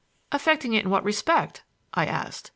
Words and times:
"Affecting 0.31 0.73
it 0.73 0.83
in 0.83 0.89
what 0.89 1.03
respect?" 1.03 1.61
I 1.93 2.07
asked. 2.07 2.49